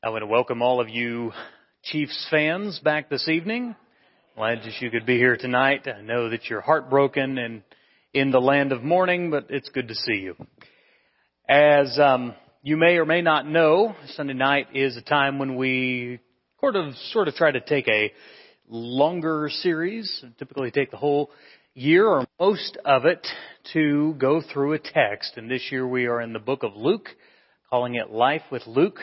[0.00, 1.32] I want to welcome all of you
[1.82, 3.74] Chiefs fans back this evening.
[4.36, 5.88] Glad that you could be here tonight.
[5.88, 7.64] I know that you're heartbroken and
[8.14, 10.36] in the land of mourning, but it's good to see you.
[11.48, 16.20] As um, you may or may not know, Sunday night is a time when we
[16.60, 18.12] sort of sort of try to take a
[18.68, 21.28] longer series, typically take the whole
[21.74, 23.26] year or most of it
[23.72, 25.32] to go through a text.
[25.36, 27.08] And this year we are in the book of Luke,
[27.68, 29.00] calling it Life with Luke.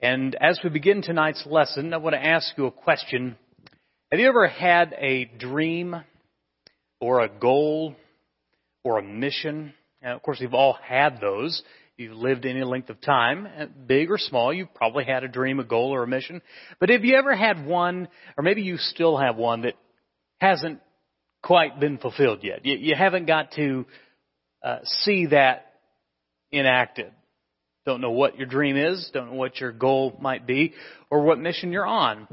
[0.00, 3.36] And as we begin tonight's lesson, I want to ask you a question.
[4.10, 5.96] Have you ever had a dream
[7.00, 7.96] or a goal
[8.84, 9.72] or a mission?
[10.02, 11.62] And of course, we've all had those.
[11.96, 13.48] You've lived any length of time,
[13.86, 16.42] big or small, you've probably had a dream, a goal, or a mission.
[16.78, 19.76] But have you ever had one, or maybe you still have one that
[20.38, 20.80] hasn't
[21.42, 22.66] quite been fulfilled yet?
[22.66, 23.86] You, you haven't got to
[24.62, 25.72] uh, see that
[26.52, 27.12] enacted.
[27.86, 30.74] Don't know what your dream is, don't know what your goal might be,
[31.08, 32.26] or what mission you're on.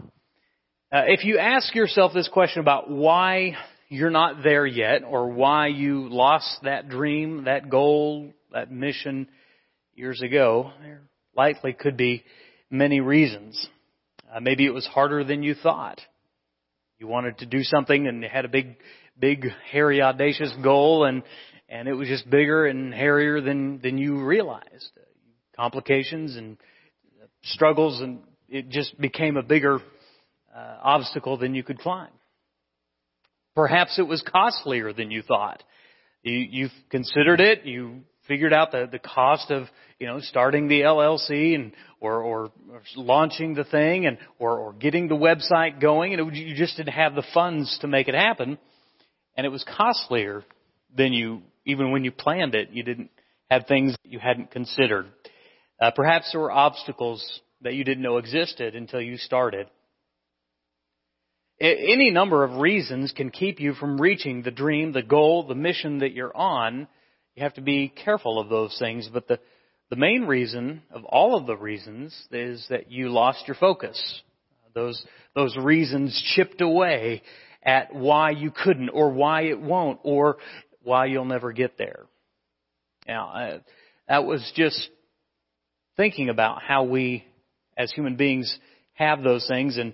[0.92, 3.56] Uh, if you ask yourself this question about why
[3.88, 9.28] you're not there yet, or why you lost that dream, that goal, that mission
[9.94, 11.04] years ago, there
[11.38, 12.24] likely could be
[12.72, 13.68] many reasons.
[14.34, 16.02] Uh, maybe it was harder than you thought.
[16.98, 18.78] You wanted to do something and you had a big,
[19.20, 21.22] big, hairy, audacious goal, and
[21.70, 24.90] and it was just bigger and hairier than than you realized.
[25.56, 26.58] Complications and
[27.44, 29.80] struggles, and it just became a bigger
[30.56, 32.12] uh, obstacle than you could climb.
[33.56, 35.64] Perhaps it was costlier than you thought.
[36.24, 37.66] You, you considered it.
[37.66, 39.68] You figured out the, the cost of,
[40.00, 44.74] you know, starting the LLC and, or, or, or launching the thing and, or, or
[44.74, 48.16] getting the website going and it, you just didn't have the funds to make it
[48.16, 48.58] happen.
[49.36, 50.44] And it was costlier
[50.96, 53.10] than you, even when you planned it, you didn't
[53.50, 55.08] have things that you hadn't considered.
[55.82, 59.68] Uh, perhaps there were obstacles that you didn't know existed until you started.
[61.60, 66.00] Any number of reasons can keep you from reaching the dream, the goal, the mission
[66.00, 66.88] that you're on.
[67.36, 69.40] You have to be careful of those things, but the,
[69.90, 74.22] the main reason of all of the reasons is that you lost your focus.
[74.74, 77.22] Those, those reasons chipped away
[77.62, 80.38] at why you couldn't or why it won't or
[80.82, 82.06] why you'll never get there.
[83.08, 83.60] Now, I,
[84.08, 84.90] that was just
[85.98, 87.26] thinking about how we
[87.78, 88.58] as human beings
[88.94, 89.94] have those things and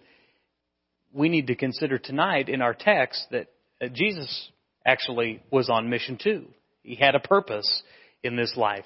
[1.13, 3.47] we need to consider tonight in our text that
[3.93, 4.49] Jesus
[4.85, 6.45] actually was on mission too.
[6.83, 7.83] He had a purpose
[8.23, 8.85] in this life.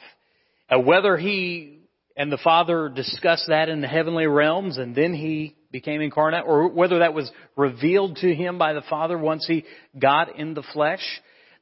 [0.70, 1.80] Uh, whether he
[2.16, 6.70] and the Father discussed that in the heavenly realms and then he became incarnate, or
[6.70, 9.66] whether that was revealed to him by the Father once he
[10.00, 11.02] got in the flesh,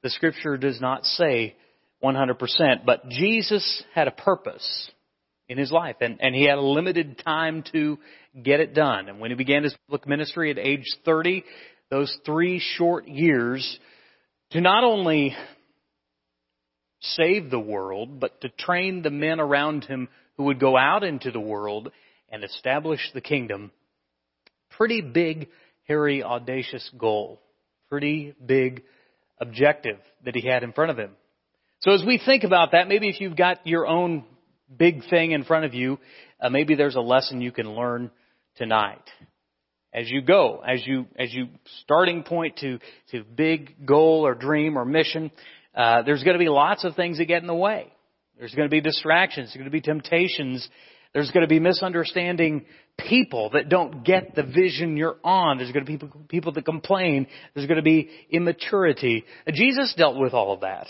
[0.03, 1.55] the scripture does not say
[2.03, 2.85] 100%.
[2.85, 4.91] But Jesus had a purpose
[5.51, 7.99] in his life and, and he had a limited time to
[8.41, 9.09] get it done.
[9.09, 11.43] And when he began his public ministry at age 30,
[11.89, 13.77] those three short years
[14.51, 15.35] to not only
[17.01, 20.07] save the world, but to train the men around him
[20.37, 21.91] who would go out into the world
[22.29, 23.71] and establish the kingdom.
[24.77, 25.49] Pretty big,
[25.83, 27.41] hairy, audacious goal.
[27.89, 28.83] Pretty big
[29.37, 31.11] objective that he had in front of him.
[31.81, 34.23] So as we think about that, maybe if you've got your own
[34.77, 35.99] big thing in front of you,
[36.39, 38.11] uh, maybe there's a lesson you can learn
[38.55, 39.03] tonight.
[39.93, 41.49] As you go, as you, as you
[41.81, 42.79] starting point to,
[43.11, 45.31] to big goal or dream or mission,
[45.75, 47.91] uh, there's going to be lots of things that get in the way.
[48.39, 49.49] There's going to be distractions.
[49.49, 50.67] There's going to be temptations.
[51.13, 52.65] There's going to be misunderstanding
[52.97, 55.57] people that don't get the vision you're on.
[55.57, 57.27] There's going to be people, people that complain.
[57.53, 59.25] There's going to be immaturity.
[59.45, 60.87] Uh, Jesus dealt with all of that.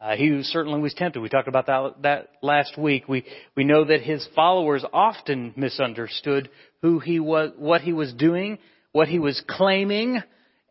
[0.00, 1.20] Uh, he certainly was tempted.
[1.20, 3.08] We talked about that, that last week.
[3.08, 3.24] We,
[3.56, 6.50] we know that his followers often misunderstood
[6.82, 8.58] who he was, what he was doing,
[8.92, 10.22] what he was claiming,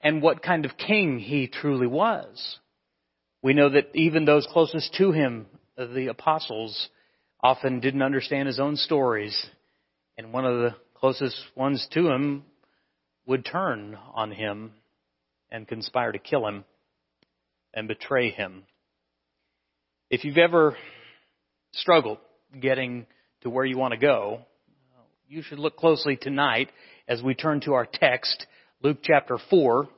[0.03, 2.59] and what kind of king he truly was.
[3.41, 5.47] We know that even those closest to him,
[5.77, 6.89] the apostles,
[7.41, 9.45] often didn't understand his own stories.
[10.17, 12.43] And one of the closest ones to him
[13.25, 14.73] would turn on him
[15.51, 16.65] and conspire to kill him
[17.73, 18.63] and betray him.
[20.13, 20.77] If you've ever
[21.71, 22.19] struggled
[22.61, 23.07] getting
[23.41, 24.41] to where you want to go,
[25.27, 26.69] you should look closely tonight
[27.07, 28.45] as we turn to our text,
[28.83, 29.89] Luke chapter 4,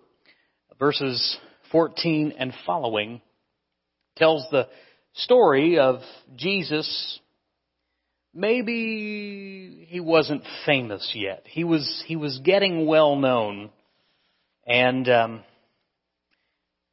[0.80, 1.38] verses
[1.70, 3.20] 14 and following
[4.16, 4.70] tells the
[5.16, 6.00] story of
[6.38, 7.20] Jesus.
[8.34, 11.44] Maybe he wasn't famous yet.
[11.46, 13.70] He was he was getting well known,
[14.66, 15.44] and um,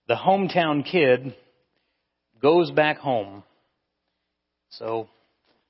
[0.08, 1.36] the hometown kid
[2.42, 3.44] goes back home.
[4.70, 5.08] So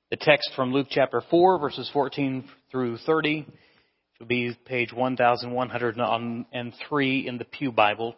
[0.09, 3.45] The text from Luke chapter 4, verses 14 through 30
[4.19, 8.15] will be page 1103 in the Pew Bible.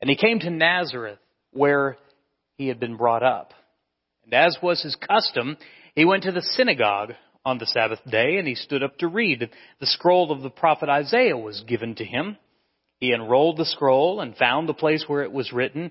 [0.00, 1.20] And he came to Nazareth,
[1.52, 1.96] where
[2.56, 3.52] he had been brought up.
[4.24, 5.56] And as was his custom,
[5.94, 7.12] he went to the synagogue
[7.44, 9.50] on the Sabbath day, and he stood up to read.
[9.80, 12.36] The scroll of the prophet Isaiah was given to him.
[12.98, 15.90] He unrolled the scroll and found the place where it was written,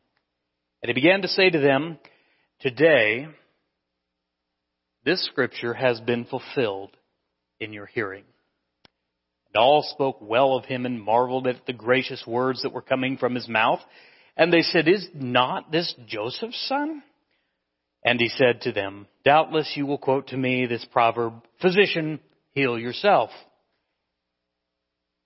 [0.81, 1.97] And he began to say to them,
[2.59, 3.27] Today,
[5.03, 6.95] this scripture has been fulfilled
[7.59, 8.23] in your hearing.
[9.53, 13.17] And all spoke well of him and marveled at the gracious words that were coming
[13.17, 13.81] from his mouth.
[14.37, 17.03] And they said, Is not this Joseph's son?
[18.03, 22.19] And he said to them, Doubtless you will quote to me this proverb, Physician,
[22.53, 23.29] heal yourself.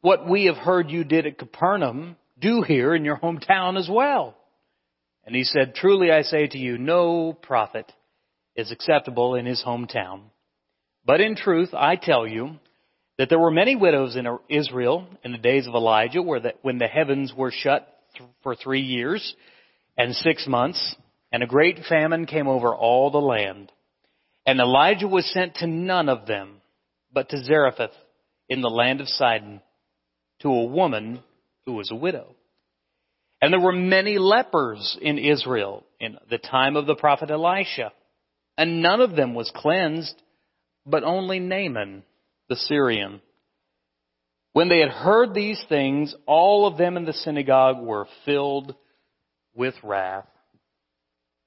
[0.01, 4.35] What we have heard you did at Capernaum, do here in your hometown as well.
[5.25, 7.91] And he said, Truly I say to you, no prophet
[8.55, 10.21] is acceptable in his hometown.
[11.05, 12.51] But in truth, I tell you
[13.17, 16.77] that there were many widows in Israel in the days of Elijah, where the, when
[16.77, 17.87] the heavens were shut
[18.43, 19.35] for three years
[19.97, 20.95] and six months,
[21.31, 23.71] and a great famine came over all the land.
[24.45, 26.61] And Elijah was sent to none of them,
[27.11, 27.91] but to Zarephath
[28.47, 29.61] in the land of Sidon,
[30.41, 31.21] to a woman
[31.65, 32.34] who was a widow.
[33.41, 37.91] And there were many lepers in Israel in the time of the prophet Elisha,
[38.57, 40.15] and none of them was cleansed,
[40.85, 42.03] but only Naaman,
[42.49, 43.21] the Syrian.
[44.53, 48.73] When they had heard these things, all of them in the synagogue were filled
[49.53, 50.27] with wrath.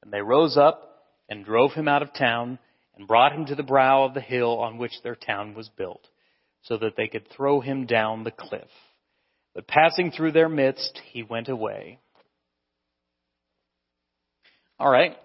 [0.02, 2.58] And they rose up and drove him out of town
[2.96, 6.06] and brought him to the brow of the hill on which their town was built,
[6.62, 8.68] so that they could throw him down the cliff.
[9.58, 11.98] But passing through their midst, he went away.
[14.78, 15.16] All right.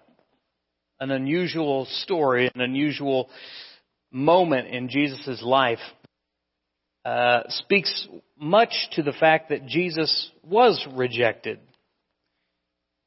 [1.00, 3.30] An unusual story, an unusual
[4.12, 5.78] moment in Jesus' life
[7.06, 11.60] uh, speaks much to the fact that Jesus was rejected.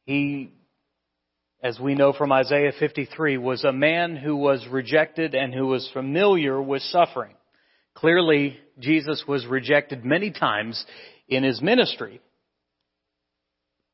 [0.05, 0.53] He
[1.61, 5.91] as we know from Isaiah 53, was a man who was rejected and who was
[5.93, 7.35] familiar with suffering.
[7.97, 10.85] Clearly, Jesus was rejected many times
[11.29, 12.21] in his ministry.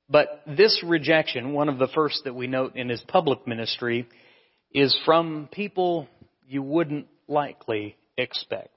[0.08, 4.06] But this rejection, one of the first that we note in his public ministry,
[4.72, 6.08] is from people
[6.46, 8.68] you wouldn't likely expect.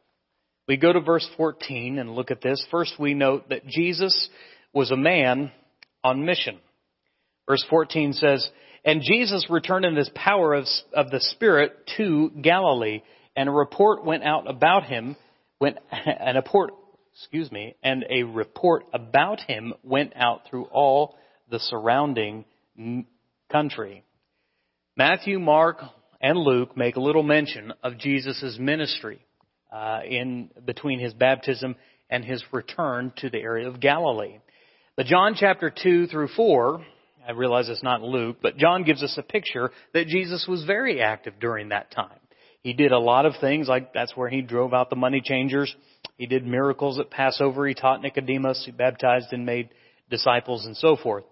[0.67, 2.65] We go to verse 14 and look at this.
[2.71, 4.29] First, we note that Jesus
[4.73, 5.51] was a man
[6.03, 6.57] on mission.
[7.47, 8.49] Verse 14 says,
[8.85, 13.01] and Jesus returned in this power of, of the Spirit to Galilee,
[13.35, 15.15] and a report went out about him,
[15.59, 16.71] went, and a report,
[17.15, 21.15] excuse me, and a report about him went out through all
[21.49, 22.45] the surrounding
[23.51, 24.03] country.
[24.97, 25.77] Matthew, Mark,
[26.21, 29.25] and Luke make little mention of Jesus' ministry
[29.71, 31.75] uh, in between his baptism
[32.09, 34.39] and his return to the area of Galilee.
[34.97, 36.85] But John chapter 2 through 4
[37.27, 41.01] I realize it's not Luke, but John gives us a picture that Jesus was very
[41.01, 42.19] active during that time.
[42.61, 45.75] He did a lot of things, like that's where he drove out the money changers.
[46.17, 47.67] He did miracles at Passover.
[47.67, 48.63] He taught Nicodemus.
[48.65, 49.69] He baptized and made
[50.09, 51.25] disciples and so forth.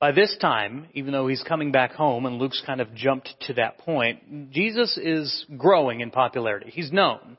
[0.00, 3.54] By this time, even though he's coming back home and Luke's kind of jumped to
[3.54, 6.70] that point, Jesus is growing in popularity.
[6.70, 7.36] He's known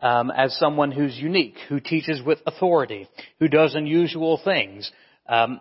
[0.00, 3.08] um, as someone who's unique, who teaches with authority,
[3.38, 4.90] who does unusual things.
[5.28, 5.60] Um,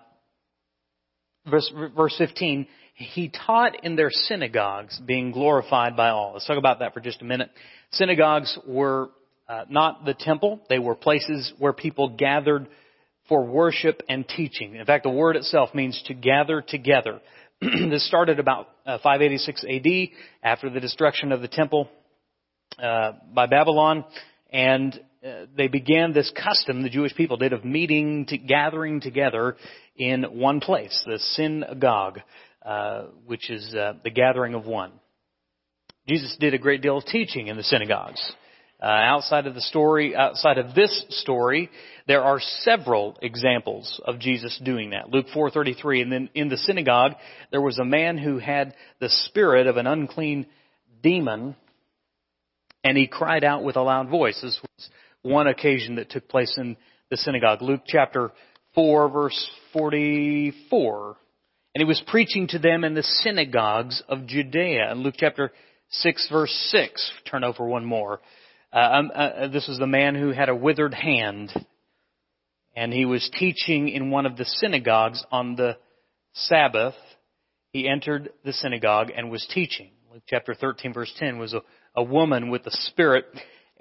[1.48, 6.34] verse, verse 15, he taught in their synagogues, being glorified by all.
[6.34, 7.52] Let's talk about that for just a minute.
[7.92, 9.12] Synagogues were
[9.52, 10.62] uh, not the temple.
[10.70, 12.68] They were places where people gathered
[13.28, 14.76] for worship and teaching.
[14.76, 17.20] In fact, the word itself means to gather together.
[17.62, 19.88] this started about uh, 586 AD
[20.42, 21.90] after the destruction of the temple
[22.82, 24.06] uh, by Babylon,
[24.54, 29.58] and uh, they began this custom the Jewish people did of meeting, to, gathering together
[29.98, 32.22] in one place, the synagogue,
[32.66, 34.94] uh, which is uh, the gathering of one.
[36.08, 38.32] Jesus did a great deal of teaching in the synagogues.
[38.82, 41.70] Uh, outside of the story, outside of this story,
[42.08, 45.10] there are several examples of Jesus doing that.
[45.10, 47.14] Luke 4:33, and then in the synagogue
[47.52, 50.48] there was a man who had the spirit of an unclean
[51.04, 51.56] demon,
[52.84, 54.42] and he cried out with a loud voice.
[54.42, 54.90] This was
[55.22, 56.76] one occasion that took place in
[57.12, 57.62] the synagogue.
[57.62, 58.32] Luke chapter
[58.74, 61.18] 4 verse 44.
[61.76, 64.92] And he was preaching to them in the synagogues of Judea.
[64.92, 65.52] In Luke chapter
[65.90, 68.20] 6 verse 6, turn over one more.
[68.74, 71.52] Uh, um, uh, this was the man who had a withered hand.
[72.76, 75.78] And he was teaching in one of the synagogues on the
[76.34, 76.96] Sabbath.
[77.74, 79.92] He entered the synagogue and was teaching.
[80.12, 81.62] Luke chapter 13 verse 10 was a,
[81.96, 83.26] a woman with a spirit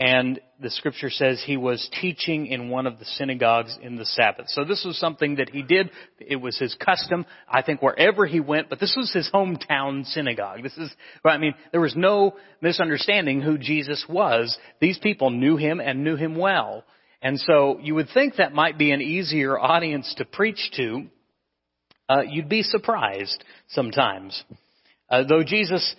[0.00, 4.46] and the scripture says he was teaching in one of the synagogues in the Sabbath.
[4.48, 5.90] So this was something that he did.
[6.18, 10.62] It was his custom, I think, wherever he went, but this was his hometown synagogue.
[10.62, 10.90] This is,
[11.22, 14.56] I mean, there was no misunderstanding who Jesus was.
[14.80, 16.82] These people knew him and knew him well.
[17.20, 21.08] And so you would think that might be an easier audience to preach to.
[22.08, 24.42] Uh, you'd be surprised sometimes.
[25.10, 25.94] Uh, though Jesus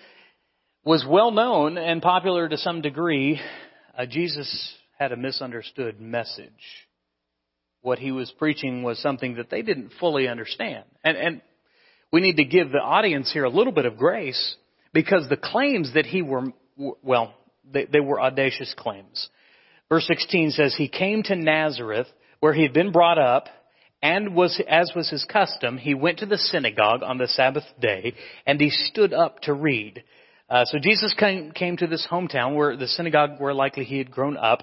[0.84, 3.40] was well known and popular to some degree,
[3.98, 6.52] uh, Jesus had a misunderstood message.
[7.82, 10.86] What he was preaching was something that they didn't fully understand.
[11.04, 11.42] And, and
[12.12, 14.56] we need to give the audience here a little bit of grace
[14.94, 16.54] because the claims that he were,
[17.02, 17.34] well,
[17.72, 19.30] they, they were audacious claims.
[19.90, 22.08] Verse 16 says, He came to Nazareth
[22.40, 23.48] where he had been brought up
[24.02, 28.16] and was, as was his custom, he went to the synagogue on the Sabbath day
[28.46, 30.04] and he stood up to read.
[30.52, 34.12] Uh, so Jesus came, came to this hometown where the synagogue where likely he had
[34.12, 34.60] grown up,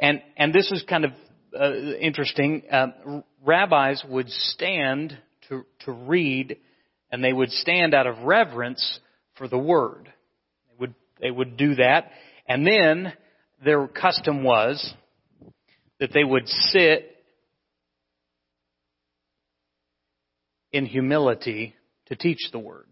[0.00, 1.10] and and this is kind of
[1.54, 2.62] uh, interesting.
[2.70, 5.18] Um, rabbis would stand
[5.50, 6.56] to to read,
[7.12, 9.00] and they would stand out of reverence
[9.36, 10.10] for the word.
[10.70, 12.10] They would they would do that,
[12.48, 13.12] and then
[13.62, 14.94] their custom was
[16.00, 17.16] that they would sit
[20.72, 21.74] in humility
[22.06, 22.86] to teach the word.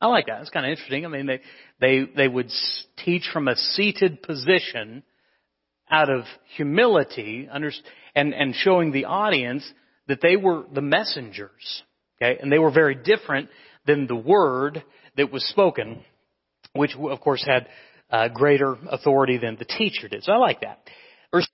[0.00, 0.40] I like that.
[0.40, 1.04] It's kind of interesting.
[1.04, 1.40] I mean, they,
[1.80, 2.50] they, they would
[3.04, 5.02] teach from a seated position
[5.90, 6.24] out of
[6.56, 9.68] humility and, and showing the audience
[10.06, 11.82] that they were the messengers.
[12.20, 12.38] Okay?
[12.40, 13.48] And they were very different
[13.86, 14.82] than the word
[15.16, 16.04] that was spoken,
[16.74, 17.68] which of course had
[18.10, 20.24] uh, greater authority than the teacher did.
[20.24, 20.80] So I like that.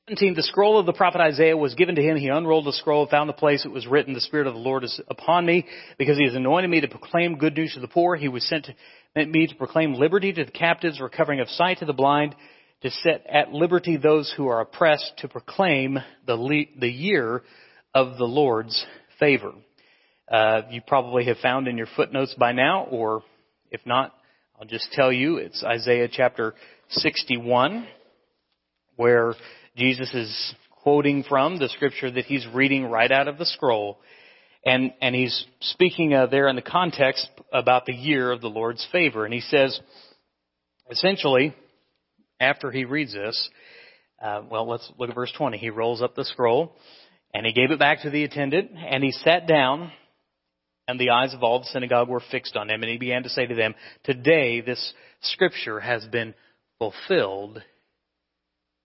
[0.07, 2.19] Verse 17, the scroll of the prophet Isaiah was given to him.
[2.19, 4.85] He unrolled the scroll, found the place it was written, the Spirit of the Lord
[4.85, 5.65] is upon me,
[5.97, 8.15] because he has anointed me to proclaim good news to the poor.
[8.15, 11.87] He was sent to, me to proclaim liberty to the captives, recovering of sight to
[11.87, 12.35] the blind,
[12.83, 17.43] to set at liberty those who are oppressed, to proclaim the, le- the year
[17.95, 18.85] of the Lord's
[19.19, 19.55] favor.
[20.31, 23.23] Uh, you probably have found in your footnotes by now, or
[23.71, 24.13] if not,
[24.61, 26.53] I'll just tell you, it's Isaiah chapter
[26.91, 27.87] 61,
[28.97, 29.35] where
[29.77, 33.99] Jesus is quoting from the scripture that he's reading right out of the scroll.
[34.65, 38.87] And, and he's speaking uh, there in the context about the year of the Lord's
[38.93, 39.25] favor.
[39.25, 39.79] And he says,
[40.91, 41.55] essentially,
[42.41, 43.51] after he reads this,
[44.23, 45.59] uh, well, let's look at verse 20.
[45.59, 46.73] He rolls up the scroll,
[47.35, 49.91] and he gave it back to the attendant, and he sat down,
[50.87, 53.29] and the eyes of all the synagogue were fixed on him, and he began to
[53.29, 56.35] say to them, Today this scripture has been
[56.79, 57.63] fulfilled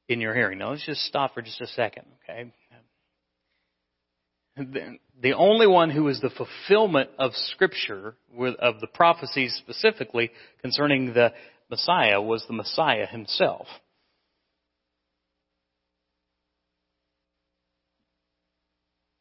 [0.09, 0.57] in your hearing.
[0.57, 2.51] Now let's just stop for just a second, okay?
[5.21, 8.15] The only one who is the fulfillment of Scripture,
[8.59, 11.31] of the prophecies specifically concerning the
[11.69, 13.67] Messiah, was the Messiah himself.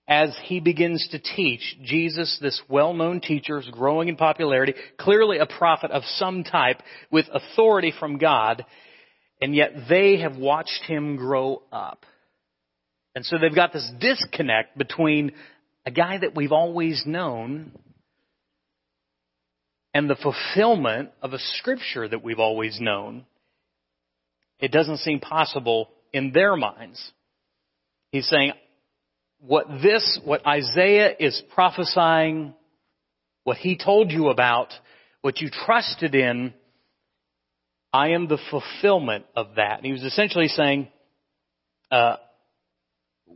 [0.09, 5.47] as he begins to teach, Jesus, this well-known teacher, is growing in popularity, clearly a
[5.47, 6.81] prophet of some type
[7.11, 8.65] with authority from God,
[9.41, 12.05] and yet they have watched him grow up.
[13.15, 15.33] And so they've got this disconnect between
[15.87, 17.73] a guy that we've always known
[19.95, 23.25] and the fulfillment of a scripture that we've always known.
[24.61, 27.13] It doesn't seem possible in their minds.
[28.13, 28.53] He's saying,
[29.41, 32.55] what this, what Isaiah is prophesying,
[33.45, 34.73] what he told you about,
[35.23, 36.53] what you trusted in,
[37.93, 39.79] I am the fulfillment of that.
[39.79, 40.89] And he was essentially saying,
[41.91, 42.17] uh,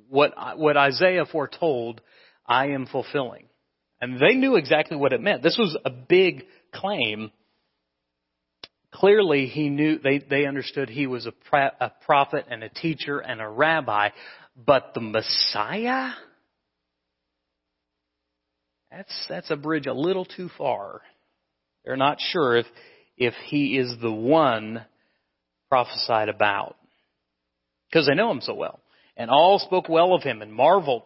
[0.08, 2.00] what, what Isaiah foretold,
[2.46, 3.46] I am fulfilling.
[4.00, 5.42] And they knew exactly what it meant.
[5.42, 6.44] This was a big
[6.74, 7.30] claim.
[8.90, 13.20] Clearly, he knew, they, they understood he was a, pra- a prophet and a teacher
[13.20, 14.10] and a rabbi.
[14.54, 16.10] But the Messiah?
[18.90, 21.00] That's, that's a bridge a little too far.
[21.84, 22.66] They're not sure if
[23.16, 24.84] if he is the one
[25.68, 26.76] prophesied about.
[27.92, 28.80] because they know him so well.
[29.16, 31.02] And all spoke well of him and marveled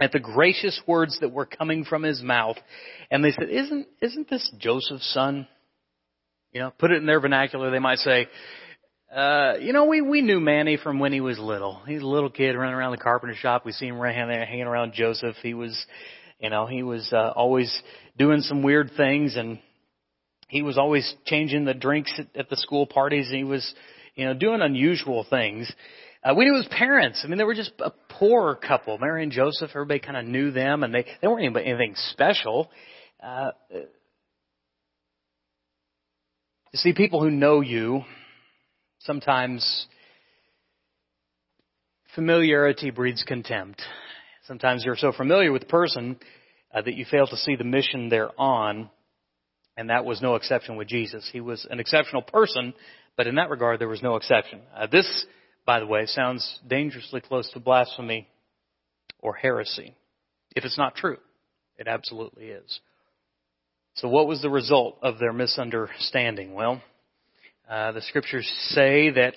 [0.00, 2.56] at the gracious words that were coming from his mouth.
[3.10, 5.48] And they said, isn't, isn't this Joseph's son?
[6.52, 8.28] You know, put it in their vernacular, they might say,
[9.14, 11.80] uh, you know, we, we knew Manny from when he was little.
[11.86, 13.64] He's a little kid running around the carpenter shop.
[13.64, 15.36] We see him hanging around Joseph.
[15.42, 15.84] He was,
[16.38, 17.72] you know, he was, uh, always
[18.18, 19.58] doing some weird things and
[20.48, 23.28] he was always changing the drinks at, at the school parties.
[23.28, 23.74] And he was,
[24.14, 25.70] you know, doing unusual things.
[26.22, 27.22] Uh, we knew his parents.
[27.24, 28.98] I mean, they were just a poor couple.
[28.98, 32.70] Mary and Joseph, everybody kind of knew them, and they, they weren't even anything special.
[33.22, 33.86] Uh, you
[36.74, 38.02] see, people who know you,
[39.00, 39.86] sometimes
[42.14, 43.80] familiarity breeds contempt.
[44.46, 46.16] Sometimes you're so familiar with the person
[46.74, 48.90] uh, that you fail to see the mission they're on,
[49.76, 51.28] and that was no exception with Jesus.
[51.32, 52.74] He was an exceptional person,
[53.16, 54.60] but in that regard, there was no exception.
[54.74, 55.26] Uh, this
[55.66, 58.28] by the way, sounds dangerously close to blasphemy
[59.18, 59.94] or heresy.
[60.54, 61.18] If it's not true,
[61.76, 62.80] it absolutely is.
[63.94, 66.54] So what was the result of their misunderstanding?
[66.54, 66.80] Well,
[67.68, 69.34] uh, the scriptures say that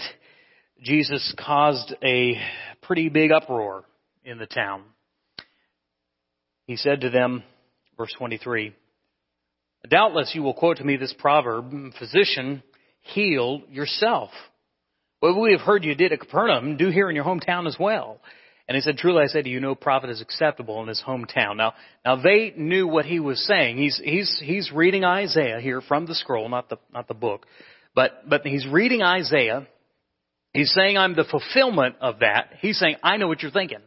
[0.84, 2.40] Jesus caused a
[2.84, 3.86] pretty big uproar
[4.24, 4.84] in the town.
[6.66, 7.44] He said to them,
[7.98, 8.76] verse 23,
[9.88, 12.64] Doubtless you will quote to me this proverb, Physician,
[13.02, 14.32] heal yourself.
[15.20, 18.20] What we have heard you did at Capernaum, do here in your hometown as well.
[18.68, 21.58] And he said, truly I say to you, no prophet is acceptable in his hometown.
[21.58, 21.74] Now,
[22.06, 23.78] now they knew what he was saying.
[23.78, 27.48] He's, he's, he's reading Isaiah here from the scroll, not the, not the book.
[27.96, 29.68] But, but he's reading Isaiah.
[30.54, 32.52] He's saying I'm the fulfillment of that.
[32.60, 33.80] He's saying, I know what you're thinking.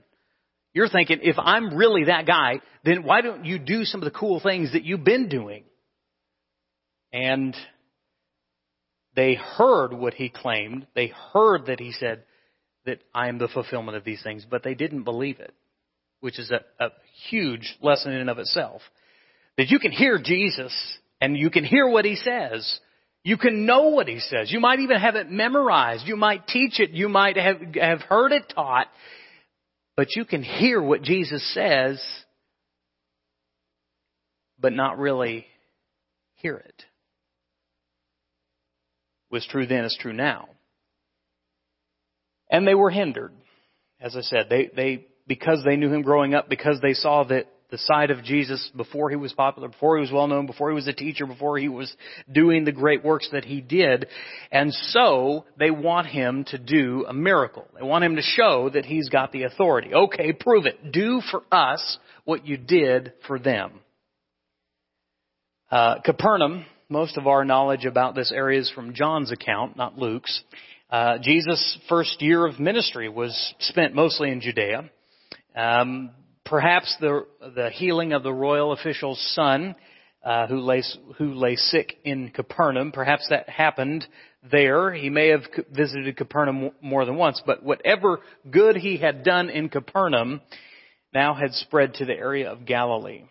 [0.74, 4.18] You're thinking, if I'm really that guy, then why don't you do some of the
[4.18, 5.64] cool things that you've been doing?
[7.12, 7.54] And
[9.14, 10.86] they heard what he claimed.
[10.94, 12.24] They heard that he said
[12.86, 15.54] that I am the fulfillment of these things, but they didn't believe it,
[16.20, 16.90] which is a, a
[17.28, 18.80] huge lesson in and of itself.
[19.58, 20.74] That you can hear Jesus
[21.20, 22.80] and you can hear what he says.
[23.22, 24.50] You can know what he says.
[24.50, 26.06] You might even have it memorized.
[26.06, 26.90] You might teach it.
[26.90, 28.88] You might have, have heard it taught.
[29.94, 32.02] But you can hear what Jesus says,
[34.58, 35.46] but not really
[36.36, 36.84] hear it
[39.32, 40.48] was true then is true now.
[42.50, 43.32] And they were hindered.
[44.00, 47.46] As I said, they, they, because they knew him growing up, because they saw that
[47.70, 50.74] the side of Jesus before he was popular, before he was well known, before he
[50.74, 51.92] was a teacher, before he was
[52.30, 54.06] doing the great works that he did.
[54.52, 57.66] And so they want him to do a miracle.
[57.74, 59.94] They want him to show that he's got the authority.
[59.94, 60.92] Okay, prove it.
[60.92, 63.80] Do for us what you did for them.
[65.70, 70.42] Uh, Capernaum most of our knowledge about this area is from John's account, not Luke's.
[70.90, 74.90] Uh, Jesus' first year of ministry was spent mostly in Judea.
[75.56, 76.10] Um,
[76.44, 79.74] perhaps the the healing of the royal official's son,
[80.22, 80.82] uh, who lay
[81.16, 84.06] who lay sick in Capernaum, perhaps that happened
[84.50, 84.92] there.
[84.92, 89.70] He may have visited Capernaum more than once, but whatever good he had done in
[89.70, 90.42] Capernaum
[91.14, 93.22] now had spread to the area of Galilee.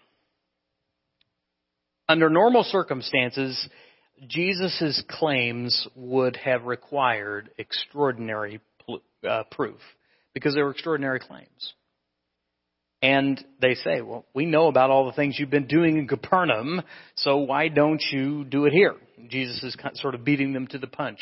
[2.12, 3.70] Under normal circumstances,
[4.28, 8.60] Jesus' claims would have required extraordinary
[9.26, 9.80] uh, proof
[10.34, 11.74] because they were extraordinary claims.
[13.02, 16.82] And they say, well, we know about all the things you've been doing in Capernaum,
[17.16, 18.96] so why don't you do it here?
[19.30, 21.20] Jesus is sort of beating them to the punch.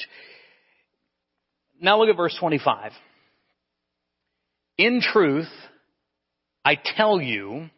[1.79, 2.93] Now look at verse 25.
[4.79, 5.49] In truth,
[6.65, 7.69] I tell you,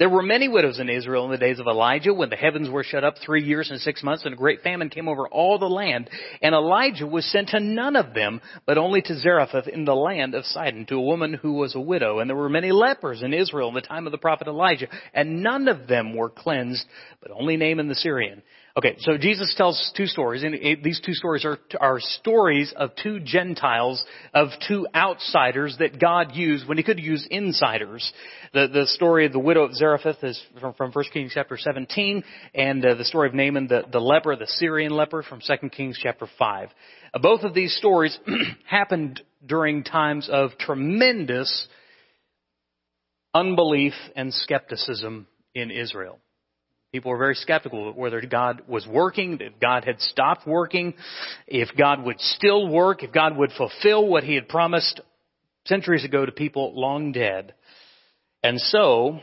[0.00, 2.82] there were many widows in Israel in the days of Elijah when the heavens were
[2.82, 5.66] shut up three years and six months and a great famine came over all the
[5.66, 6.10] land.
[6.42, 10.34] And Elijah was sent to none of them, but only to Zarephath in the land
[10.34, 12.18] of Sidon, to a woman who was a widow.
[12.18, 15.44] And there were many lepers in Israel in the time of the prophet Elijah, and
[15.44, 16.86] none of them were cleansed,
[17.22, 18.42] but only Naaman the Syrian.
[18.76, 23.20] Okay, so Jesus tells two stories, and these two stories are, are stories of two
[23.20, 28.12] Gentiles, of two outsiders that God used when He could use insiders.
[28.52, 32.24] The, the story of the widow of Zarephath is from, from 1 Kings chapter 17,
[32.52, 35.96] and uh, the story of Naaman, the, the leper, the Syrian leper, from 2 Kings
[36.02, 36.68] chapter 5.
[37.14, 38.18] Uh, both of these stories
[38.68, 41.68] happened during times of tremendous
[43.32, 46.18] unbelief and skepticism in Israel.
[46.94, 50.94] People were very skeptical whether God was working, if God had stopped working,
[51.48, 55.00] if God would still work, if God would fulfill what He had promised
[55.64, 57.54] centuries ago to people long dead.
[58.44, 59.18] And so,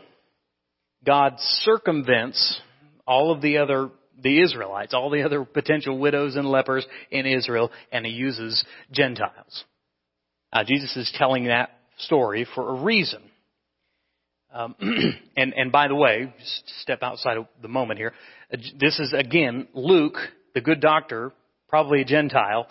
[1.06, 2.60] God circumvents
[3.08, 3.90] all of the other,
[4.22, 9.64] the Israelites, all the other potential widows and lepers in Israel, and He uses Gentiles.
[10.52, 13.22] Uh, Jesus is telling that story for a reason.
[14.54, 14.76] Um,
[15.38, 18.14] and, and by the way, just step outside of the moment here.
[18.54, 20.18] Uh, this is again Luke,
[20.54, 21.32] the good doctor,
[21.70, 22.68] probably a Gentile,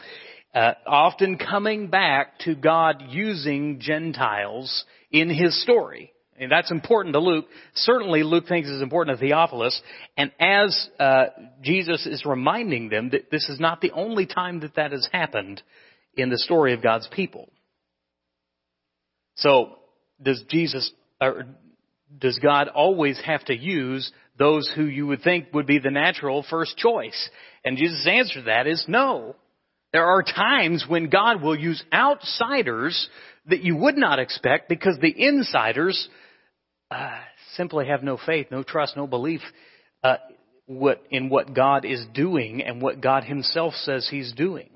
[0.55, 6.13] uh, often coming back to God using Gentiles in his story.
[6.39, 7.47] And that's important to Luke.
[7.75, 9.81] Certainly Luke thinks it's important to Theophilus.
[10.17, 11.27] And as uh,
[11.63, 15.63] Jesus is reminding them that this is not the only time that that has happened
[16.15, 17.51] in the story of God's people.
[19.37, 19.77] So,
[20.23, 20.91] does Jesus,
[21.21, 21.45] or
[22.19, 26.45] does God always have to use those who you would think would be the natural
[26.49, 27.31] first choice?
[27.65, 29.37] And Jesus' answer to that is no.
[29.93, 33.09] There are times when God will use outsiders
[33.47, 36.09] that you would not expect because the insiders
[36.91, 37.19] uh,
[37.55, 39.41] simply have no faith, no trust, no belief
[40.05, 40.17] uh,
[40.67, 44.71] what, in what God is doing and what God Himself says He's doing.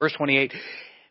[0.00, 0.52] Verse 28.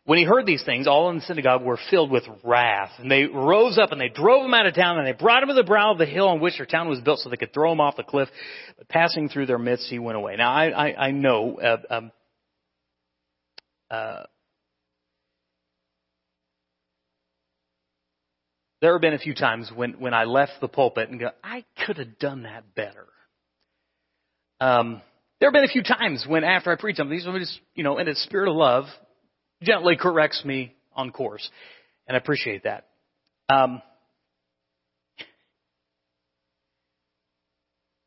[0.06, 2.92] When he heard these things, all in the synagogue were filled with wrath.
[2.98, 5.48] And they rose up and they drove him out of town and they brought him
[5.48, 7.52] to the brow of the hill on which their town was built so they could
[7.52, 8.28] throw him off the cliff.
[8.78, 10.36] But passing through their midst, he went away.
[10.36, 12.12] Now, I, I, I know, uh, um,
[13.90, 14.22] uh,
[18.80, 21.64] there have been a few times when, when I left the pulpit and go, I
[21.84, 23.06] could have done that better.
[24.60, 25.02] Um,
[25.40, 27.98] there have been a few times when after I preach something, somebody just, you know,
[27.98, 28.84] in a spirit of love,
[29.62, 31.48] gently corrects me on course.
[32.06, 32.86] And I appreciate that.
[33.48, 33.82] Um,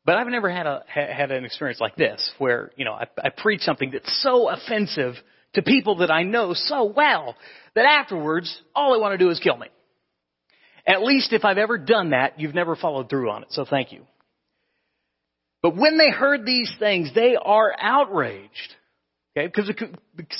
[0.04, 3.28] but I've never had a had an experience like this where you know I, I
[3.30, 5.14] preach something that's so offensive
[5.54, 7.36] to people that I know so well
[7.74, 9.68] that afterwards all they want to do is kill me.
[10.86, 13.52] At least if I've ever done that, you've never followed through on it.
[13.52, 14.02] So thank you.
[15.62, 18.74] But when they heard these things, they are outraged.
[19.36, 19.70] Okay, because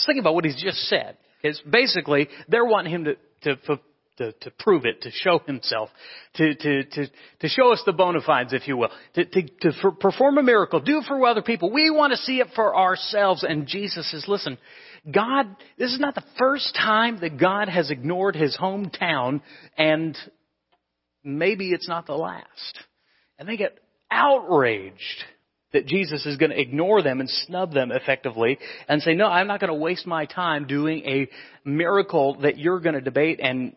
[0.06, 1.16] think about what he's just said.
[1.42, 3.80] It's basically they're wanting him to to
[4.20, 5.88] to, to prove it, to show himself,
[6.34, 7.06] to to to
[7.40, 10.80] to show us the bona fides, if you will, to to, to perform a miracle,
[10.80, 11.72] do it for other people.
[11.72, 13.44] We want to see it for ourselves.
[13.44, 14.58] And Jesus says, listen,
[15.10, 19.40] God, this is not the first time that God has ignored His hometown,
[19.78, 20.16] and
[21.24, 22.78] maybe it's not the last.
[23.38, 23.78] And they get
[24.10, 25.24] outraged
[25.72, 29.46] that Jesus is going to ignore them and snub them effectively and say, no, I'm
[29.46, 31.28] not going to waste my time doing a
[31.68, 33.74] miracle that you're going to debate and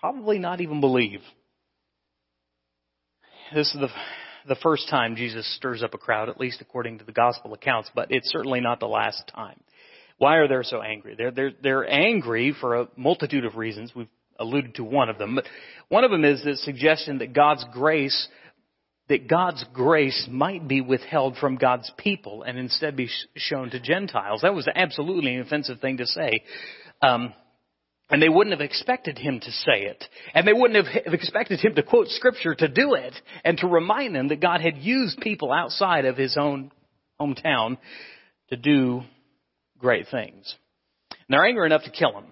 [0.00, 1.20] probably not even believe.
[3.54, 3.88] This is the,
[4.48, 7.90] the first time Jesus stirs up a crowd, at least according to the gospel accounts,
[7.94, 9.60] but it's certainly not the last time.
[10.18, 11.14] Why are they so angry?
[11.16, 13.92] They're, they're, they're angry for a multitude of reasons.
[13.94, 15.44] We've alluded to one of them, but
[15.88, 18.28] one of them is the suggestion that God's grace
[19.08, 24.42] that God's grace might be withheld from God's people and instead be shown to Gentiles.
[24.42, 26.32] That was absolutely an offensive thing to say.
[27.02, 27.32] Um,
[28.08, 30.04] and they wouldn't have expected him to say it.
[30.34, 33.14] And they wouldn't have expected him to quote scripture to do it
[33.44, 36.70] and to remind them that God had used people outside of his own
[37.20, 37.78] hometown
[38.50, 39.02] to do
[39.78, 40.54] great things.
[41.10, 42.26] And they're angry enough to kill him.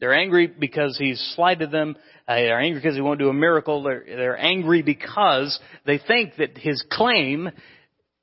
[0.00, 1.96] They're angry because he's slighted them.
[2.26, 3.82] Uh, they're angry because he won't do a miracle.
[3.82, 7.50] They're, they're angry because they think that his claim,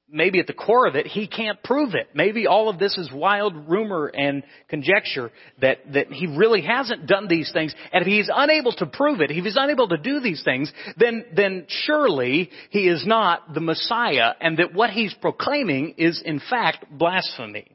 [0.08, 2.10] maybe at the core of it, he can't prove it.
[2.14, 7.28] Maybe all of this is wild rumor and conjecture that, that he really hasn't done
[7.28, 7.74] these things.
[7.92, 11.26] And if he's unable to prove it, if he's unable to do these things, then,
[11.36, 16.86] then surely he is not the Messiah and that what he's proclaiming is in fact
[16.90, 17.68] blasphemy.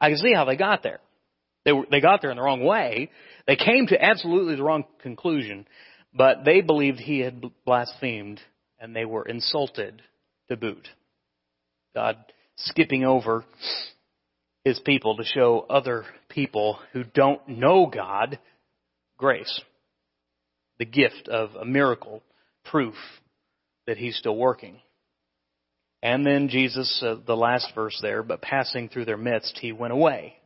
[0.00, 1.00] I can see how they got there.
[1.68, 3.10] They, were, they got there in the wrong way.
[3.46, 5.66] They came to absolutely the wrong conclusion,
[6.14, 8.40] but they believed he had blasphemed
[8.80, 10.00] and they were insulted
[10.48, 10.88] to boot.
[11.94, 12.16] God
[12.56, 13.44] skipping over
[14.64, 18.38] his people to show other people who don't know God
[19.18, 19.60] grace.
[20.78, 22.22] The gift of a miracle,
[22.64, 22.94] proof
[23.86, 24.80] that he's still working.
[26.02, 29.92] And then Jesus, uh, the last verse there, but passing through their midst, he went
[29.92, 30.38] away.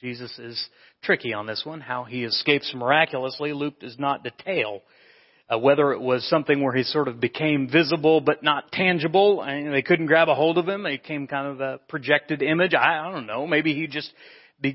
[0.00, 0.68] Jesus is
[1.02, 1.80] tricky on this one.
[1.80, 4.80] How he escapes miraculously, Luke does not detail.
[5.52, 9.74] Uh, whether it was something where he sort of became visible but not tangible, and
[9.74, 10.86] they couldn't grab a hold of him.
[10.86, 12.72] It came kind of a projected image.
[12.72, 13.46] I, I don't know.
[13.46, 14.12] Maybe he just,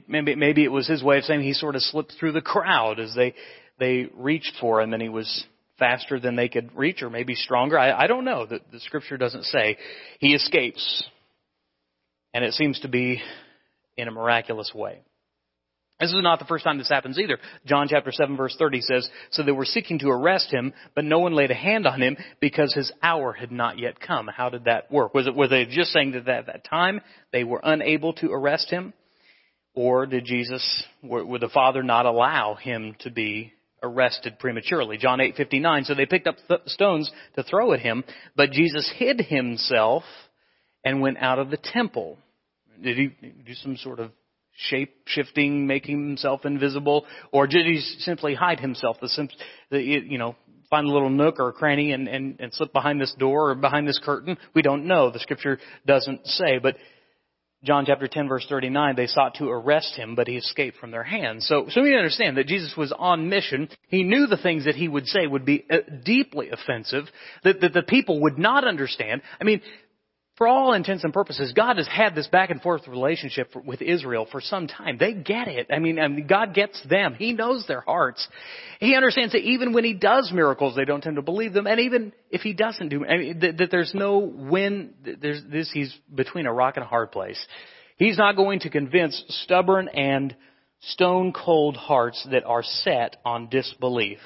[0.08, 3.00] maybe maybe it was his way of saying he sort of slipped through the crowd
[3.00, 3.34] as they
[3.80, 5.46] they reached for him, and he was
[5.80, 7.80] faster than they could reach, or maybe stronger.
[7.80, 8.46] I, I don't know.
[8.46, 9.78] The, the scripture doesn't say.
[10.20, 11.04] He escapes,
[12.34, 13.22] and it seems to be
[13.98, 15.00] in a miraculous way.
[16.00, 17.38] This is not the first time this happens either.
[17.66, 21.20] John chapter 7 verse 30 says, So they were seeking to arrest him, but no
[21.20, 24.28] one laid a hand on him because his hour had not yet come.
[24.28, 25.14] How did that work?
[25.14, 27.00] Was it, were they just saying that at that time
[27.32, 28.94] they were unable to arrest him?
[29.74, 34.98] Or did Jesus, would the Father not allow him to be arrested prematurely?
[34.98, 35.86] John 8:59.
[35.86, 38.06] So they picked up th- stones to throw at him,
[38.36, 40.04] but Jesus hid himself
[40.84, 42.18] and went out of the temple.
[42.82, 43.08] Did he
[43.46, 44.12] do some sort of
[44.56, 48.98] shape shifting, making himself invisible, or did he simply hide himself?
[49.02, 49.28] The,
[49.70, 50.36] the you know,
[50.70, 53.56] find a little nook or a cranny and, and, and slip behind this door or
[53.56, 54.38] behind this curtain?
[54.54, 55.12] We don't know.
[55.12, 56.76] The scripture doesn't say, but
[57.64, 61.04] John chapter 10 verse 39, they sought to arrest him, but he escaped from their
[61.04, 61.48] hands.
[61.48, 63.70] So, so we understand that Jesus was on mission.
[63.88, 67.06] He knew the things that he would say would be uh, deeply offensive,
[67.44, 69.24] that, that the people would not understand.
[69.42, 69.62] I mean,
[70.38, 74.28] for all intents and purposes, God has had this back and forth relationship with Israel
[74.30, 74.98] for some time.
[74.98, 75.68] They get it.
[75.72, 77.14] I mean, I mean, God gets them.
[77.14, 78.28] He knows their hearts.
[78.82, 81.68] He understands that even when He does miracles, they don't tend to believe them.
[81.68, 85.72] And even if He doesn't do, I mean, that, that there's no win, there's this,
[85.72, 87.44] He's between a rock and a hard place.
[87.96, 90.36] He's not going to convince stubborn and
[90.82, 94.20] stone cold hearts that are set on disbelief.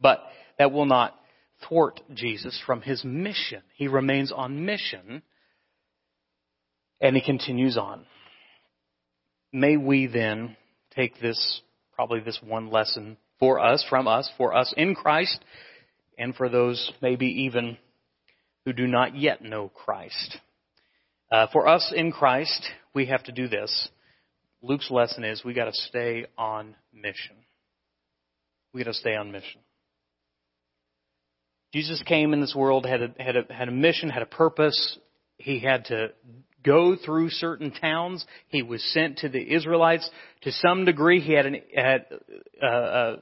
[0.00, 0.22] But
[0.58, 1.14] that will not
[1.68, 3.62] thwart Jesus from his mission.
[3.74, 5.22] He remains on mission
[7.00, 8.06] and he continues on.
[9.52, 10.56] May we then
[10.94, 11.60] take this,
[11.94, 15.38] probably this one lesson for us, from us, for us in Christ,
[16.16, 17.76] and for those maybe even
[18.64, 20.38] who do not yet know Christ.
[21.30, 22.62] Uh, for us in Christ,
[22.94, 23.88] we have to do this.
[24.62, 27.36] Luke's lesson is we got to stay on mission.
[28.72, 29.60] We got to stay on mission.
[31.72, 34.98] Jesus came in this world, had a, had a, had a mission, had a purpose.
[35.38, 36.08] He had to
[36.64, 38.24] go through certain towns.
[38.48, 40.08] He was sent to the Israelites.
[40.42, 42.06] To some degree, he had, an, had
[42.62, 43.16] a, a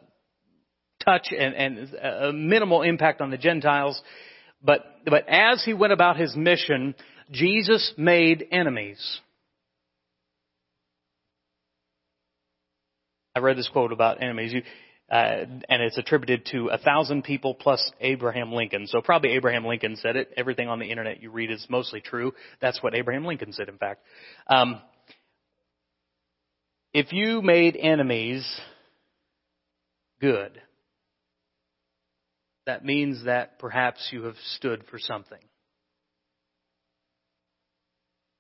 [1.04, 4.00] touch and, and a minimal impact on the Gentiles.
[4.62, 6.94] But, but as he went about his mission,
[7.30, 9.20] Jesus made enemies.
[13.34, 14.52] I read this quote about enemies.
[14.52, 14.62] You,
[15.10, 18.86] uh, and it's attributed to a thousand people plus Abraham Lincoln.
[18.86, 20.32] So probably Abraham Lincoln said it.
[20.36, 22.32] Everything on the internet you read is mostly true.
[22.60, 24.02] That's what Abraham Lincoln said, in fact.
[24.46, 24.80] Um,
[26.92, 28.46] if you made enemies
[30.20, 30.60] good,
[32.66, 35.38] that means that perhaps you have stood for something.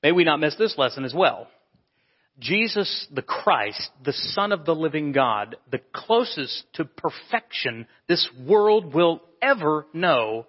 [0.02, 1.48] May we not miss this lesson as well.
[2.40, 8.94] Jesus the Christ, the Son of the living God, the closest to perfection this world
[8.94, 10.46] will ever know,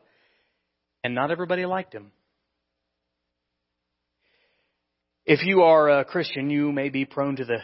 [1.04, 2.12] and not everybody liked him.
[5.26, 7.60] If you are a Christian, you may be prone to the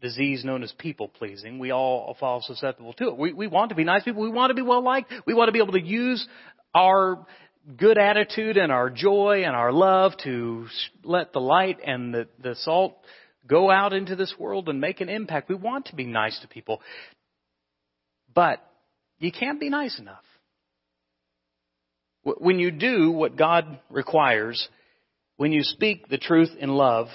[0.00, 1.58] disease known as people pleasing.
[1.58, 3.16] We all fall susceptible to it.
[3.18, 4.22] We, we want to be nice people.
[4.22, 5.12] We want to be well liked.
[5.26, 6.26] We want to be able to use
[6.74, 7.24] our
[7.76, 10.66] good attitude and our joy and our love to
[11.04, 12.96] let the light and the, the salt
[13.46, 15.48] go out into this world and make an impact.
[15.48, 16.80] We want to be nice to people.
[18.34, 18.64] But
[19.18, 20.24] you can't be nice enough.
[22.24, 24.68] When you do what God requires,
[25.36, 27.08] when you speak the truth in love,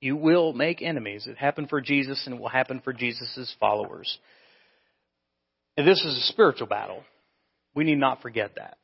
[0.00, 1.26] you will make enemies.
[1.26, 4.18] It happened for Jesus and it will happen for Jesus' followers.
[5.76, 7.04] And this is a spiritual battle.
[7.74, 8.78] We need not forget that.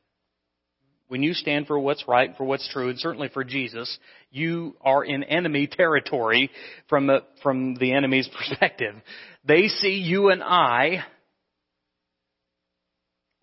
[1.07, 3.97] When you stand for what's right, for what's true, and certainly for Jesus,
[4.31, 6.49] you are in enemy territory
[6.89, 8.95] from the, from the enemy's perspective.
[9.45, 11.03] They see you and I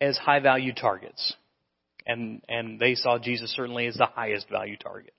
[0.01, 1.33] as high value targets.
[2.05, 5.13] And, and they saw Jesus certainly as the highest value target.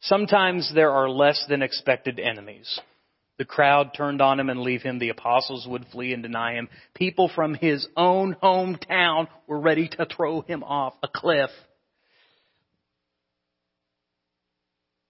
[0.00, 2.80] Sometimes there are less than expected enemies.
[3.38, 4.98] The crowd turned on him and leave him.
[4.98, 6.68] The apostles would flee and deny him.
[6.94, 11.50] People from his own hometown were ready to throw him off a cliff.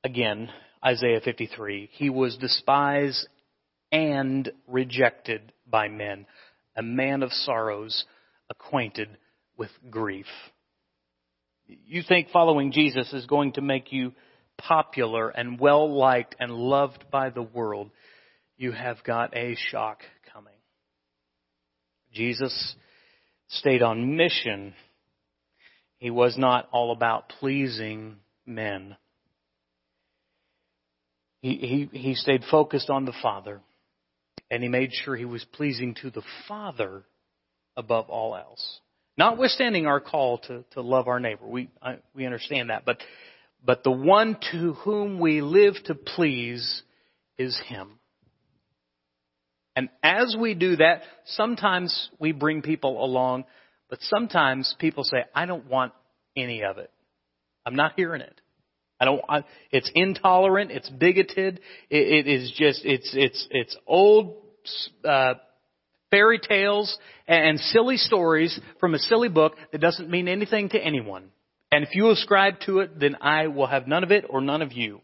[0.03, 0.51] Again,
[0.85, 1.91] Isaiah 53.
[1.93, 3.29] He was despised
[3.93, 6.27] and rejected by men,
[6.77, 8.05] a man of sorrows,
[8.51, 9.09] acquainted
[9.57, 10.27] with grief.
[11.67, 14.12] You think following Jesus is going to make you
[14.59, 17.91] popular and well liked and loved by the world
[18.57, 20.01] you have got a shock
[20.33, 20.53] coming.
[22.12, 22.75] Jesus
[23.49, 24.75] stayed on mission.
[25.99, 28.16] He was not all about pleasing
[28.47, 28.97] men.
[31.40, 33.61] He, he, he stayed focused on the Father,
[34.51, 37.05] and he made sure he was pleasing to the Father
[37.77, 38.81] above all else.
[39.19, 42.99] Notwithstanding our call to, to love our neighbor, we, I, we understand that, but,
[43.64, 46.83] but the one to whom we live to please
[47.38, 47.99] is Him.
[49.77, 53.45] And as we do that, sometimes we bring people along,
[53.91, 55.93] but sometimes people say, I don't want
[56.35, 56.91] any of it.
[57.65, 58.41] I'm not hearing it.
[58.99, 59.21] I don't.
[59.29, 60.71] I, it's intolerant.
[60.71, 61.61] It's bigoted.
[61.91, 62.81] It, it is just.
[62.85, 64.37] It's it's it's old
[65.05, 65.35] uh,
[66.11, 66.97] fairy tales
[67.29, 71.31] and silly stories from a silly book that doesn't mean anything to anyone.
[71.71, 74.62] And if you ascribe to it, then I will have none of it or none
[74.62, 75.03] of you.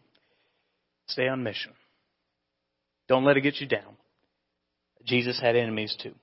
[1.07, 1.73] Stay on mission.
[3.09, 3.97] Don't let it get you down.
[5.05, 6.13] Jesus had enemies too.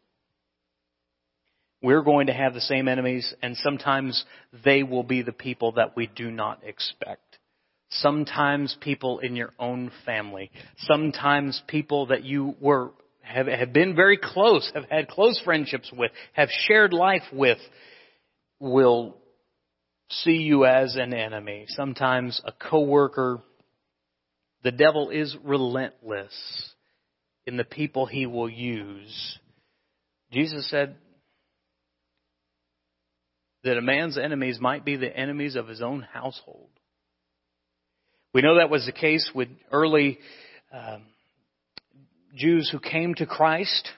[1.82, 4.24] We're going to have the same enemies, and sometimes
[4.64, 7.38] they will be the people that we do not expect.
[7.88, 10.50] Sometimes people in your own family.
[10.78, 12.90] Sometimes people that you were
[13.22, 17.58] have, have been very close, have had close friendships with, have shared life with,
[18.58, 19.16] will
[20.10, 21.64] see you as an enemy.
[21.68, 23.40] Sometimes a coworker.
[24.62, 26.34] The devil is relentless
[27.50, 29.38] in the people he will use.
[30.30, 30.94] Jesus said
[33.64, 36.68] that a man's enemies might be the enemies of his own household.
[38.32, 40.20] We know that was the case with early
[40.72, 41.02] um,
[42.36, 43.88] Jews who came to Christ,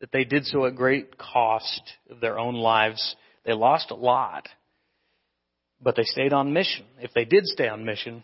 [0.00, 3.16] that they did so at great cost of their own lives.
[3.44, 4.48] They lost a lot,
[5.82, 6.84] but they stayed on mission.
[7.00, 8.22] If they did stay on mission,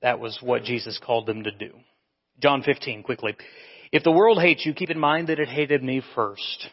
[0.00, 1.72] that was what Jesus called them to do.
[2.40, 3.36] John 15, quickly.
[3.90, 6.68] If the world hates you, keep in mind that it hated me first.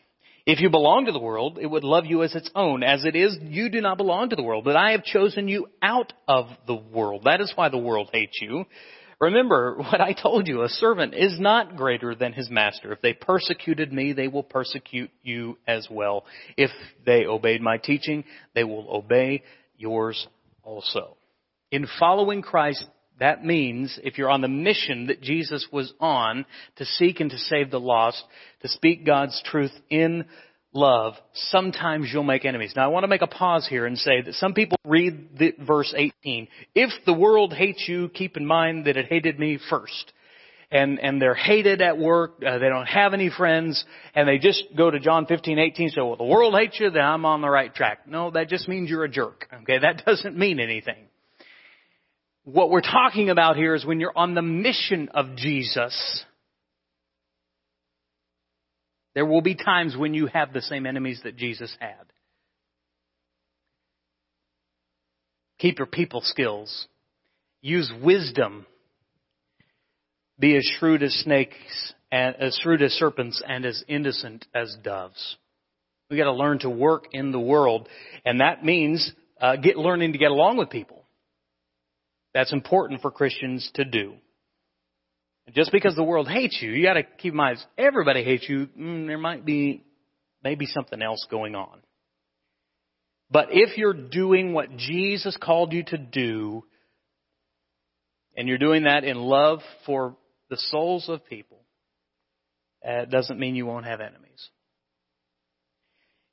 [0.46, 2.84] If you belong to the world, it would love you as its own.
[2.84, 5.68] As it is, you do not belong to the world, but I have chosen you
[5.82, 7.24] out of the world.
[7.26, 8.66] That is why the world hates you.
[9.20, 12.92] Remember what I told you, a servant is not greater than his master.
[12.92, 16.26] If they persecuted me, they will persecute you as well.
[16.58, 16.70] If
[17.06, 18.24] they obeyed my teaching,
[18.54, 19.42] they will obey
[19.78, 20.28] yours
[20.64, 21.18] also.
[21.72, 22.86] In following Christ,
[23.20, 26.46] that means if you're on the mission that Jesus was on
[26.78, 28.24] to seek and to save the lost,
[28.62, 30.26] to speak God's truth in
[30.74, 32.74] love, sometimes you'll make enemies.
[32.76, 35.54] Now I want to make a pause here and say that some people read the,
[35.66, 36.48] verse 18.
[36.76, 40.12] If the world hates you, keep in mind that it hated me first.
[40.72, 44.64] And, and they're hated at work, uh, they don't have any friends, and they just
[44.76, 47.50] go to John 15, 18, so well, the world hates you, then I'm on the
[47.50, 48.08] right track.
[48.08, 49.48] No, that just means you're a jerk.
[49.62, 51.06] Okay, that doesn't mean anything.
[52.46, 56.24] What we're talking about here is when you're on the mission of Jesus,
[59.16, 62.06] there will be times when you have the same enemies that Jesus had.
[65.58, 66.88] Keep your people skills.
[67.62, 68.68] Use wisdom.
[70.38, 75.38] Be as shrewd as snakes and as shrewd as serpents and as innocent as doves.
[76.12, 77.90] We got to learn to work in the world,
[78.24, 81.05] and that means uh, get learning to get along with people.
[82.36, 84.16] That's important for Christians to do.
[85.54, 88.68] Just because the world hates you, you got to keep in mind, everybody hates you.
[88.78, 89.86] Mm, there might be
[90.44, 91.80] maybe something else going on.
[93.32, 96.66] But if you're doing what Jesus called you to do,
[98.36, 100.18] and you're doing that in love for
[100.50, 101.62] the souls of people,
[102.86, 104.50] uh, it doesn't mean you won't have enemies.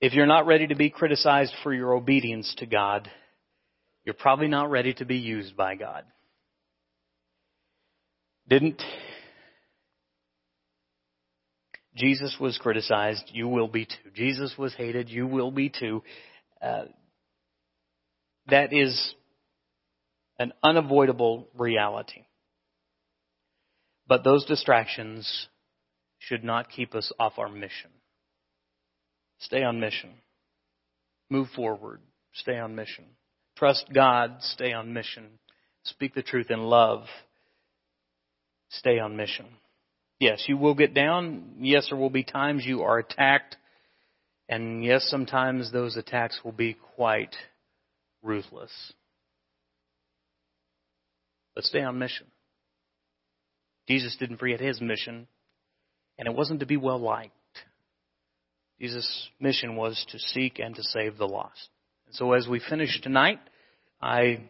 [0.00, 3.08] If you're not ready to be criticized for your obedience to God,
[4.04, 6.04] you're probably not ready to be used by God.
[8.48, 8.82] Didn't
[11.94, 14.10] Jesus was criticized, you will be too.
[14.14, 16.02] Jesus was hated, you will be too.
[16.60, 16.84] Uh,
[18.48, 19.14] that is
[20.38, 22.22] an unavoidable reality.
[24.06, 25.48] But those distractions
[26.18, 27.90] should not keep us off our mission.
[29.38, 30.10] Stay on mission.
[31.28, 32.00] Move forward.
[32.34, 33.04] Stay on mission.
[33.62, 34.38] Trust God.
[34.40, 35.38] Stay on mission.
[35.84, 37.04] Speak the truth in love.
[38.70, 39.46] Stay on mission.
[40.18, 41.58] Yes, you will get down.
[41.60, 43.56] Yes, there will be times you are attacked.
[44.48, 47.36] And yes, sometimes those attacks will be quite
[48.20, 48.72] ruthless.
[51.54, 52.26] But stay on mission.
[53.86, 55.28] Jesus didn't forget his mission,
[56.18, 57.30] and it wasn't to be well liked.
[58.80, 61.68] Jesus' mission was to seek and to save the lost.
[62.06, 63.38] And so as we finish tonight,
[64.02, 64.40] I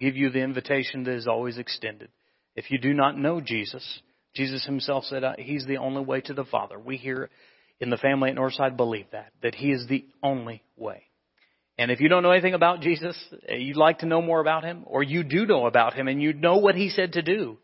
[0.00, 2.08] give you the invitation that is always extended.
[2.56, 4.00] If you do not know Jesus,
[4.34, 6.78] Jesus himself said uh, he's the only way to the Father.
[6.78, 7.28] We here
[7.80, 11.02] in the family at Northside believe that, that he is the only way.
[11.76, 14.64] And if you don't know anything about Jesus, uh, you'd like to know more about
[14.64, 17.58] him, or you do know about him and you know what he said to do,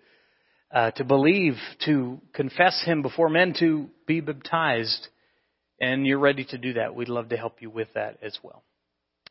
[0.73, 1.55] uh, to believe,
[1.87, 5.09] to confess him before men, to be baptized,
[5.81, 8.63] and you're ready to do that, we'd love to help you with that as well.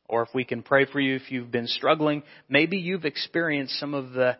[0.09, 3.93] Or if we can pray for you if you've been struggling, maybe you've experienced some
[3.93, 4.37] of the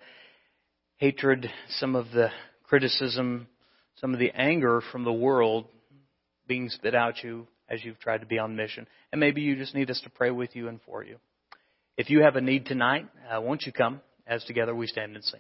[0.98, 2.30] hatred, some of the
[2.64, 3.48] criticism,
[3.96, 5.66] some of the anger from the world
[6.48, 8.86] being spit out you as you've tried to be on mission.
[9.12, 11.18] And maybe you just need us to pray with you and for you.
[11.98, 15.24] If you have a need tonight, uh, won't you come as together we stand and
[15.24, 15.40] sing?